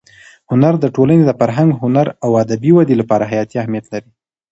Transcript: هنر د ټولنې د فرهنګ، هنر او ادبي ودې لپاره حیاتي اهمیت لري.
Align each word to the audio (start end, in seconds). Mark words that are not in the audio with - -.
هنر 0.49 0.73
د 0.79 0.85
ټولنې 0.95 1.23
د 1.25 1.31
فرهنګ، 1.39 1.71
هنر 1.81 2.07
او 2.25 2.29
ادبي 2.43 2.71
ودې 2.73 2.95
لپاره 3.01 3.29
حیاتي 3.31 3.55
اهمیت 3.59 3.85
لري. 3.93 4.11